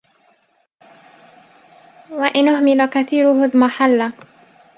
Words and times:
وَإِنْ 2.11 2.47
أُهْمِلَ 2.49 2.85
كَثِيرُهُ 2.85 3.45
اضْمَحَلَّ 3.45 4.13